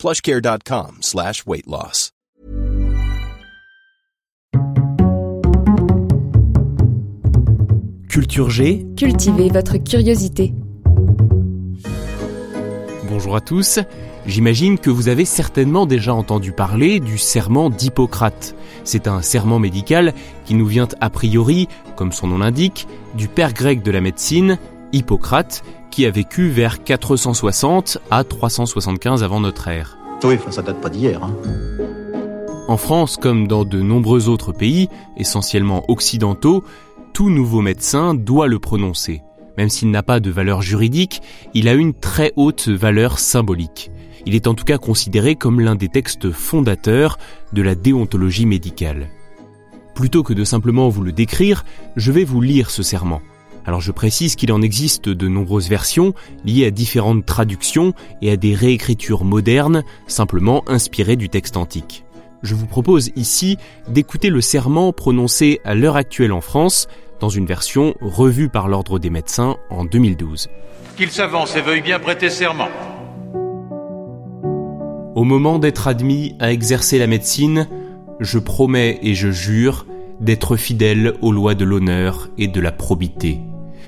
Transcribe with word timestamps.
plushcare.com 0.00 0.96
slash 1.02 1.44
weight 1.46 1.66
loss. 1.66 2.10
Culture 8.08 8.48
G. 8.48 8.86
Cultivez 8.96 9.50
votre 9.50 9.76
curiosité. 9.76 10.54
Bonjour 13.08 13.36
à 13.36 13.42
tous. 13.42 13.78
J'imagine 14.24 14.78
que 14.78 14.88
vous 14.88 15.08
avez 15.08 15.26
certainement 15.26 15.84
déjà 15.84 16.14
entendu 16.14 16.52
parler 16.52 16.98
du 16.98 17.18
serment 17.18 17.68
d'Hippocrate. 17.68 18.54
C'est 18.84 19.06
un 19.06 19.20
serment 19.20 19.58
médical 19.58 20.14
qui 20.46 20.54
nous 20.54 20.66
vient 20.66 20.88
a 21.00 21.10
priori, 21.10 21.68
comme 21.96 22.12
son 22.12 22.28
nom 22.28 22.38
l'indique, 22.38 22.88
du 23.14 23.28
père 23.28 23.52
grec 23.52 23.82
de 23.82 23.90
la 23.90 24.00
médecine, 24.00 24.58
Hippocrate, 24.92 25.62
qui 25.90 26.06
a 26.06 26.10
vécu 26.10 26.48
vers 26.48 26.82
460 26.82 27.98
à 28.10 28.24
375 28.24 29.22
avant 29.22 29.40
notre 29.40 29.68
ère. 29.68 29.98
Oui, 30.24 30.34
enfin, 30.34 30.50
ça 30.50 30.62
date 30.62 30.80
pas 30.80 30.90
d'hier. 30.90 31.22
Hein. 31.22 31.34
En 32.68 32.76
France, 32.76 33.16
comme 33.16 33.48
dans 33.48 33.64
de 33.64 33.80
nombreux 33.80 34.28
autres 34.28 34.52
pays, 34.52 34.88
essentiellement 35.16 35.84
occidentaux, 35.88 36.62
tout 37.12 37.30
nouveau 37.30 37.62
médecin 37.62 38.14
doit 38.14 38.46
le 38.46 38.58
prononcer. 38.58 39.22
Même 39.58 39.68
s'il 39.68 39.90
n'a 39.90 40.02
pas 40.02 40.20
de 40.20 40.30
valeur 40.30 40.62
juridique, 40.62 41.20
il 41.54 41.68
a 41.68 41.74
une 41.74 41.94
très 41.94 42.32
haute 42.36 42.68
valeur 42.68 43.18
symbolique. 43.18 43.90
Il 44.26 44.34
est 44.34 44.46
en 44.46 44.54
tout 44.54 44.64
cas 44.64 44.78
considéré 44.78 45.34
comme 45.34 45.60
l'un 45.60 45.74
des 45.74 45.88
textes 45.88 46.30
fondateurs 46.30 47.18
de 47.52 47.62
la 47.62 47.74
déontologie 47.74 48.46
médicale. 48.46 49.08
Plutôt 49.94 50.22
que 50.22 50.32
de 50.32 50.44
simplement 50.44 50.88
vous 50.88 51.02
le 51.02 51.12
décrire, 51.12 51.64
je 51.96 52.12
vais 52.12 52.24
vous 52.24 52.40
lire 52.40 52.70
ce 52.70 52.82
serment. 52.82 53.20
Alors 53.66 53.80
je 53.80 53.92
précise 53.92 54.36
qu'il 54.36 54.52
en 54.52 54.62
existe 54.62 55.08
de 55.08 55.28
nombreuses 55.28 55.68
versions 55.68 56.14
liées 56.44 56.66
à 56.66 56.70
différentes 56.70 57.26
traductions 57.26 57.92
et 58.22 58.30
à 58.30 58.36
des 58.36 58.54
réécritures 58.54 59.24
modernes 59.24 59.82
simplement 60.06 60.62
inspirées 60.66 61.16
du 61.16 61.28
texte 61.28 61.56
antique. 61.56 62.04
Je 62.42 62.54
vous 62.54 62.66
propose 62.66 63.10
ici 63.16 63.58
d'écouter 63.88 64.30
le 64.30 64.40
serment 64.40 64.92
prononcé 64.92 65.60
à 65.64 65.74
l'heure 65.74 65.96
actuelle 65.96 66.32
en 66.32 66.40
France 66.40 66.88
dans 67.20 67.28
une 67.28 67.44
version 67.44 67.94
revue 68.00 68.48
par 68.48 68.68
l'Ordre 68.68 68.98
des 68.98 69.10
médecins 69.10 69.56
en 69.68 69.84
2012. 69.84 70.48
Qu'il 70.96 71.10
s'avance 71.10 71.54
et 71.56 71.60
veuille 71.60 71.82
bien 71.82 71.98
prêter 71.98 72.30
serment. 72.30 72.68
Au 75.14 75.24
moment 75.24 75.58
d'être 75.58 75.86
admis 75.86 76.34
à 76.38 76.50
exercer 76.50 76.98
la 76.98 77.06
médecine, 77.06 77.68
je 78.20 78.38
promets 78.38 78.98
et 79.02 79.14
je 79.14 79.30
jure 79.30 79.86
d'être 80.20 80.56
fidèle 80.56 81.14
aux 81.20 81.32
lois 81.32 81.54
de 81.54 81.64
l'honneur 81.64 82.28
et 82.38 82.48
de 82.48 82.60
la 82.60 82.72
probité. 82.72 83.40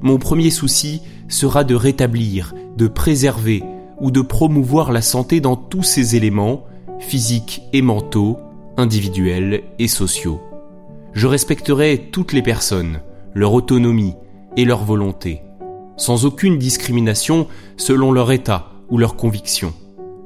Mon 0.00 0.18
premier 0.18 0.50
souci 0.50 1.02
sera 1.28 1.64
de 1.64 1.74
rétablir, 1.74 2.54
de 2.76 2.86
préserver 2.86 3.62
ou 4.00 4.10
de 4.10 4.20
promouvoir 4.20 4.92
la 4.92 5.02
santé 5.02 5.40
dans 5.40 5.56
tous 5.56 5.82
ses 5.82 6.14
éléments, 6.14 6.64
physiques 7.00 7.62
et 7.72 7.82
mentaux, 7.82 8.38
individuels 8.76 9.64
et 9.78 9.88
sociaux. 9.88 10.40
Je 11.14 11.26
respecterai 11.26 12.10
toutes 12.12 12.32
les 12.32 12.42
personnes, 12.42 13.00
leur 13.34 13.52
autonomie 13.52 14.14
et 14.56 14.64
leur 14.64 14.84
volonté, 14.84 15.42
sans 15.96 16.24
aucune 16.24 16.58
discrimination 16.58 17.48
selon 17.76 18.12
leur 18.12 18.30
état 18.30 18.70
ou 18.88 18.98
leur 18.98 19.16
conviction. 19.16 19.74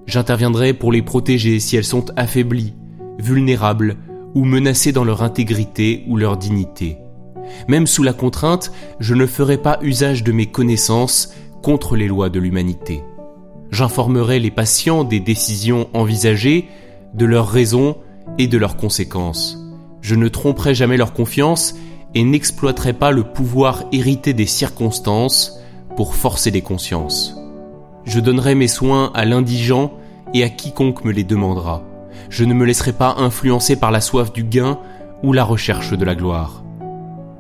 J'interviendrai 0.07 0.75
pour 0.75 0.93
les 0.93 1.03
protéger 1.03 1.61
si 1.61 1.77
elles 1.77 1.85
sont 1.85 2.07
affaiblies, 2.17 2.75
vulnérables 3.19 3.97
ou 4.35 4.45
menacées 4.45 4.93
dans 4.93 5.05
leur 5.05 5.23
intégrité 5.23 6.05
ou 6.09 6.17
leur 6.17 6.37
dignité. 6.37 6.99
Même 7.69 7.87
sous 7.87 8.03
la 8.03 8.13
contrainte, 8.13 8.73
je 9.01 9.15
ne 9.15 9.27
ferai 9.27 9.59
pas 9.59 9.79
usage 9.83 10.25
de 10.25 10.33
mes 10.33 10.47
connaissances 10.47 11.35
contre 11.63 11.97
les 11.97 12.09
lois 12.09 12.29
de 12.29 12.41
l'humanité. 12.41 13.03
J'informerai 13.71 14.39
les 14.39 14.51
patients 14.51 15.05
des 15.05 15.21
décisions 15.21 15.89
envisagées, 15.95 16.69
de 17.15 17.25
leurs 17.25 17.49
raisons 17.49 17.97
et 18.39 18.47
de 18.47 18.59
leurs 18.59 18.77
conséquences. 18.77 19.59
Je 20.01 20.15
ne 20.15 20.29
tromperai 20.29 20.75
jamais 20.75 20.97
leur 20.97 21.13
confiance 21.13 21.75
et 22.15 22.25
n'exploiterai 22.25 22.93
pas 22.93 23.11
le 23.11 23.25
pouvoir 23.25 23.85
hérité 23.93 24.35
des 24.35 24.47
circonstances 24.47 25.59
pour 25.97 26.15
forcer 26.15 26.51
les 26.51 26.63
consciences. 26.63 27.37
Je 28.05 28.21
donnerai 28.21 28.55
mes 28.55 28.69
soins 28.69 29.11
à 29.15 29.25
l'indigent 29.25 29.93
et 30.35 30.43
à 30.43 30.49
quiconque 30.49 31.05
me 31.05 31.13
les 31.13 31.25
demandera. 31.25 31.83
Je 32.29 32.45
ne 32.45 32.55
me 32.55 32.65
laisserai 32.65 32.93
pas 32.93 33.15
influencer 33.19 33.77
par 33.77 33.91
la 33.91 34.01
soif 34.01 34.33
du 34.33 34.45
gain 34.45 34.79
ou 35.23 35.33
la 35.33 35.45
recherche 35.45 35.93
de 35.93 36.05
la 36.05 36.15
gloire. 36.15 36.62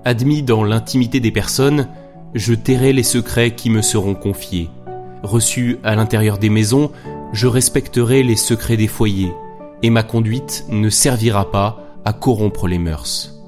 Admis 0.04 0.42
dans 0.42 0.64
l'intimité 0.64 1.20
des 1.20 1.30
personnes, 1.30 1.86
je 2.34 2.54
tairai 2.54 2.92
les 2.92 3.04
secrets 3.04 3.54
qui 3.54 3.70
me 3.70 3.82
seront 3.82 4.14
confiés. 4.14 4.68
Reçu 5.22 5.78
à 5.84 5.94
l'intérieur 5.94 6.38
des 6.38 6.48
maisons, 6.48 6.90
je 7.32 7.46
respecterai 7.46 8.24
les 8.24 8.34
secrets 8.34 8.76
des 8.76 8.88
foyers, 8.88 9.32
et 9.82 9.90
ma 9.90 10.02
conduite 10.02 10.64
ne 10.68 10.90
servira 10.90 11.52
pas 11.52 11.78
à 12.04 12.12
corrompre 12.12 12.66
les 12.66 12.78
mœurs. 12.78 13.40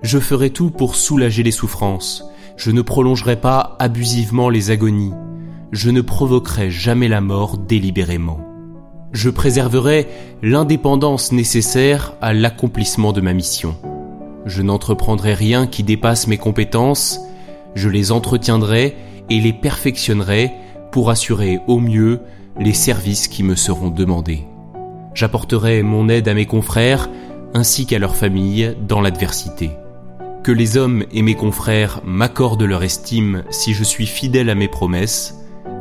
Je 0.00 0.18
ferai 0.18 0.48
tout 0.48 0.70
pour 0.70 0.94
soulager 0.94 1.42
les 1.42 1.50
souffrances, 1.50 2.24
je 2.56 2.70
ne 2.70 2.80
prolongerai 2.80 3.36
pas 3.36 3.76
abusivement 3.78 4.48
les 4.48 4.70
agonies, 4.70 5.12
je 5.72 5.90
ne 5.90 6.00
provoquerai 6.00 6.70
jamais 6.70 7.08
la 7.08 7.20
mort 7.20 7.58
délibérément. 7.58 8.40
Je 9.12 9.28
préserverai 9.28 10.06
l'indépendance 10.42 11.32
nécessaire 11.32 12.14
à 12.22 12.32
l'accomplissement 12.32 13.12
de 13.12 13.20
ma 13.20 13.34
mission. 13.34 13.76
Je 14.48 14.62
n'entreprendrai 14.62 15.34
rien 15.34 15.66
qui 15.66 15.82
dépasse 15.82 16.26
mes 16.26 16.38
compétences, 16.38 17.20
je 17.74 17.90
les 17.90 18.12
entretiendrai 18.12 18.96
et 19.28 19.40
les 19.40 19.52
perfectionnerai 19.52 20.52
pour 20.90 21.10
assurer 21.10 21.60
au 21.66 21.78
mieux 21.78 22.20
les 22.58 22.72
services 22.72 23.28
qui 23.28 23.42
me 23.42 23.56
seront 23.56 23.90
demandés. 23.90 24.46
J'apporterai 25.12 25.82
mon 25.82 26.08
aide 26.08 26.28
à 26.28 26.34
mes 26.34 26.46
confrères 26.46 27.10
ainsi 27.52 27.84
qu'à 27.84 27.98
leurs 27.98 28.16
familles 28.16 28.74
dans 28.88 29.02
l'adversité. 29.02 29.70
Que 30.42 30.52
les 30.52 30.78
hommes 30.78 31.04
et 31.12 31.20
mes 31.20 31.34
confrères 31.34 32.00
m'accordent 32.06 32.62
leur 32.62 32.82
estime 32.82 33.44
si 33.50 33.74
je 33.74 33.84
suis 33.84 34.06
fidèle 34.06 34.48
à 34.48 34.54
mes 34.54 34.68
promesses, 34.68 35.34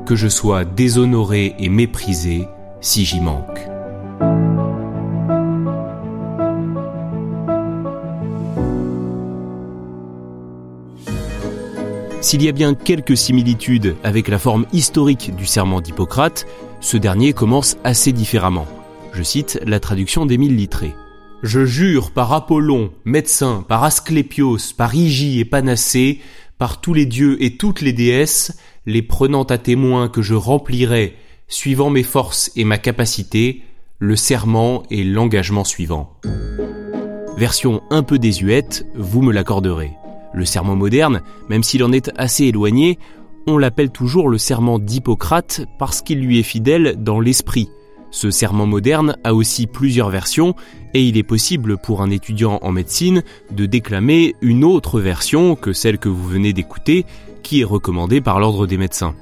que 0.06 0.18
je 0.18 0.28
sois 0.28 0.66
déshonoré 0.66 1.56
et 1.58 1.70
méprisé 1.70 2.50
si 2.82 3.06
j'y 3.06 3.22
manque. 3.22 3.77
S'il 12.28 12.44
y 12.44 12.50
a 12.50 12.52
bien 12.52 12.74
quelques 12.74 13.16
similitudes 13.16 13.96
avec 14.04 14.28
la 14.28 14.38
forme 14.38 14.66
historique 14.74 15.34
du 15.38 15.46
serment 15.46 15.80
d'Hippocrate, 15.80 16.46
ce 16.82 16.98
dernier 16.98 17.32
commence 17.32 17.78
assez 17.86 18.12
différemment. 18.12 18.68
Je 19.14 19.24
cite 19.24 19.62
la 19.66 19.80
traduction 19.80 20.26
d'Émile 20.26 20.58
Littré. 20.58 20.94
Je 21.42 21.64
jure 21.64 22.12
par 22.12 22.34
Apollon, 22.34 22.92
médecin, 23.06 23.64
par 23.70 23.86
Asclépios, 23.86 24.58
par 24.76 24.94
Hygie 24.94 25.40
et 25.40 25.46
Panacée, 25.46 26.20
par 26.58 26.82
tous 26.82 26.94
les 26.94 27.06
dieux 27.06 27.42
et 27.42 27.56
toutes 27.56 27.80
les 27.80 27.94
déesses, 27.94 28.58
les 28.86 29.04
prenant 29.04 29.44
à 29.44 29.58
témoin 29.58 30.10
que 30.10 30.22
je 30.22 30.36
remplirai, 30.36 31.16
suivant 31.48 31.90
mes 31.90 32.04
forces 32.04 32.52
et 32.58 32.66
ma 32.66 32.78
capacité, 32.78 33.62
le 34.00 34.18
serment 34.18 34.84
et 34.92 35.06
l'engagement 35.06 35.64
suivant. 35.64 36.20
Version 37.38 37.84
un 37.90 38.04
peu 38.04 38.20
désuète, 38.20 38.86
vous 38.96 39.22
me 39.22 39.32
l'accorderez. 39.32 39.94
Le 40.38 40.46
serment 40.46 40.76
moderne, 40.76 41.24
même 41.50 41.64
s'il 41.64 41.84
en 41.84 41.92
est 41.92 42.12
assez 42.16 42.44
éloigné, 42.44 43.00
on 43.48 43.58
l'appelle 43.58 43.90
toujours 43.90 44.30
le 44.30 44.38
serment 44.38 44.78
d'Hippocrate 44.78 45.66
parce 45.80 46.04
qu'il 46.04 46.20
lui 46.20 46.38
est 46.38 46.44
fidèle 46.44 46.94
dans 47.00 47.20
l'esprit. 47.20 47.70
Ce 48.12 48.30
serment 48.30 48.68
moderne 48.68 49.18
a 49.24 49.34
aussi 49.34 49.66
plusieurs 49.66 50.12
versions 50.12 50.54
et 50.94 51.04
il 51.04 51.18
est 51.18 51.24
possible 51.24 51.80
pour 51.80 52.04
un 52.04 52.12
étudiant 52.12 52.60
en 52.62 52.72
médecine 52.72 53.24
de 53.50 53.66
déclamer 53.66 54.36
une 54.42 54.64
autre 54.64 55.00
version 55.00 55.56
que 55.56 55.74
celle 55.74 55.98
que 55.98 56.08
vous 56.08 56.28
venez 56.28 56.54
d'écouter 56.54 57.08
qui 57.42 57.62
est 57.62 57.64
recommandée 57.64 58.22
par 58.22 58.40
l'ordre 58.40 58.68
des 58.68 58.78
médecins. 58.78 59.16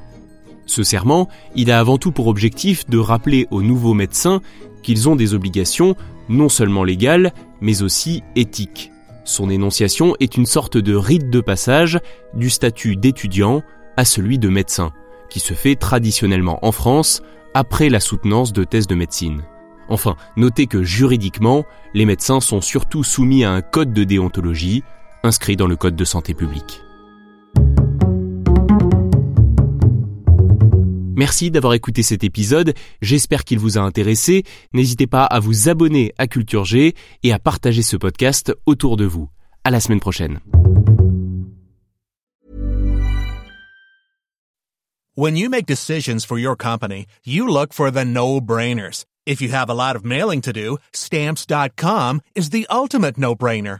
Ce 0.65 0.83
serment, 0.83 1.29
il 1.55 1.71
a 1.71 1.79
avant 1.79 1.97
tout 1.97 2.11
pour 2.11 2.27
objectif 2.27 2.89
de 2.89 2.97
rappeler 2.97 3.47
aux 3.51 3.61
nouveaux 3.61 3.93
médecins 3.93 4.41
qu'ils 4.83 5.07
ont 5.07 5.15
des 5.15 5.33
obligations 5.33 5.95
non 6.27 6.49
seulement 6.49 6.83
légales, 6.83 7.31
mais 7.61 7.83
aussi 7.83 8.21
éthiques. 8.35 8.91
Son 9.25 9.49
énonciation 9.49 10.15
est 10.19 10.37
une 10.37 10.45
sorte 10.45 10.77
de 10.77 10.95
rite 10.95 11.31
de 11.31 11.41
passage 11.41 11.99
du 12.35 12.51
statut 12.51 12.95
d'étudiant 12.95 13.63
à 13.97 14.05
celui 14.05 14.37
de 14.37 14.49
médecin, 14.49 14.93
qui 15.29 15.39
se 15.39 15.55
fait 15.55 15.75
traditionnellement 15.75 16.59
en 16.63 16.71
France 16.71 17.23
après 17.55 17.89
la 17.89 17.99
soutenance 17.99 18.53
de 18.53 18.63
thèses 18.63 18.87
de 18.87 18.95
médecine. 18.95 19.41
Enfin, 19.89 20.15
notez 20.37 20.67
que 20.67 20.83
juridiquement, 20.83 21.65
les 21.93 22.05
médecins 22.05 22.39
sont 22.39 22.61
surtout 22.61 23.03
soumis 23.03 23.43
à 23.43 23.51
un 23.51 23.61
code 23.61 23.93
de 23.93 24.03
déontologie, 24.03 24.83
inscrit 25.23 25.55
dans 25.55 25.67
le 25.67 25.75
Code 25.75 25.95
de 25.95 26.05
santé 26.05 26.35
publique. 26.35 26.84
Merci 31.15 31.49
d'avoir 31.49 31.73
écouté 31.73 32.03
cet 32.03 32.25
épisode, 32.25 32.73
j'espère 33.01 33.45
qu'il 33.45 33.57
vous 33.57 33.77
a 33.77 33.81
intéressé. 33.81 34.43
N'hésitez 34.73 35.07
pas 35.07 35.23
à 35.23 35.39
vous 35.39 35.69
abonner 35.69 36.13
à 36.17 36.27
Culture 36.27 36.65
G 36.65 36.93
et 37.23 37.31
à 37.31 37.39
partager 37.39 37.83
ce 37.83 37.95
podcast 37.95 38.53
autour 38.65 38.97
de 38.97 39.05
vous. 39.05 39.29
À 39.63 39.71
la 39.71 39.79
semaine 39.79 40.01
prochaine. 40.01 40.39
When 45.17 45.37
you 45.37 45.49
make 45.49 45.65
decisions 45.65 46.25
for 46.25 46.37
your 46.37 46.57
company, 46.57 47.05
you 47.25 47.47
look 47.47 47.71
for 47.71 47.89
the 47.89 48.03
no-brainers. 48.03 49.05
If 49.25 49.41
you 49.41 49.49
have 49.53 49.69
a 49.69 49.73
lot 49.73 49.95
of 49.95 50.03
mailing 50.03 50.41
to 50.41 50.51
do, 50.51 50.77
stamps.com 50.91 52.19
is 52.35 52.49
the 52.49 52.67
ultimate 52.69 53.17
no-brainer. 53.17 53.79